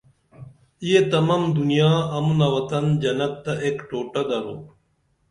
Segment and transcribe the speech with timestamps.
[0.89, 4.57] یہ تمم دنیا امُنہ وطن جنت تہ ایک ٹوٹہ درو